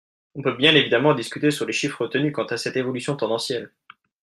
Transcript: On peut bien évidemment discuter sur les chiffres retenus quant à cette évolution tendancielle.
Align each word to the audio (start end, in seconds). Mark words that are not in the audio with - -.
On 0.33 0.41
peut 0.41 0.55
bien 0.55 0.73
évidemment 0.73 1.13
discuter 1.13 1.51
sur 1.51 1.67
les 1.67 1.73
chiffres 1.73 2.01
retenus 2.05 2.33
quant 2.33 2.45
à 2.47 2.57
cette 2.57 2.75
évolution 2.75 3.15
tendancielle. 3.15 3.71